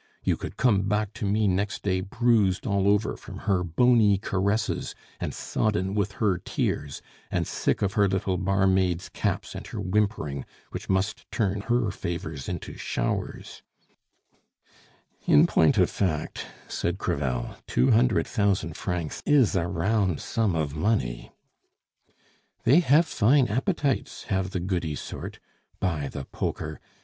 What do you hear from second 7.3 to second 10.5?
sick of her little barmaid's caps and her whimpering,